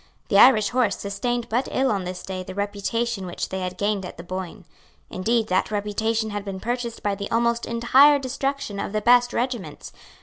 The 0.29 0.39
Irish 0.39 0.69
horse 0.69 0.97
sustained 0.97 1.47
but 1.47 1.67
ill 1.69 1.91
on 1.91 2.05
this 2.05 2.23
day 2.23 2.41
the 2.41 2.55
reputation 2.55 3.27
which 3.27 3.49
they 3.49 3.59
had 3.59 3.77
gained 3.77 4.03
at 4.03 4.17
the 4.17 4.23
Boyne. 4.23 4.65
Indeed, 5.11 5.45
that 5.49 5.69
reputation 5.69 6.31
had 6.31 6.43
been 6.43 6.59
purchased 6.59 7.03
by 7.03 7.13
the 7.13 7.29
almost 7.29 7.67
entire 7.67 8.17
destruction 8.17 8.79
of 8.79 8.93
the 8.93 9.01
best 9.01 9.31
regiments. 9.31 9.91